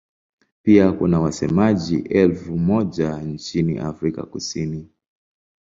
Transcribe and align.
Pia 0.63 0.91
kuna 0.91 1.19
wasemaji 1.19 1.95
elfu 1.99 2.57
moja 2.57 3.17
nchini 3.17 3.77
Afrika 3.77 4.23
Kusini. 4.25 4.89